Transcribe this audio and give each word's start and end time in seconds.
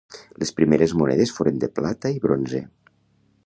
Les 0.43 0.51
primeres 0.59 0.95
monedes 1.01 1.33
foren 1.37 1.61
de 1.65 1.71
plata 1.77 2.13
i 2.17 2.25
bronze. 2.27 2.67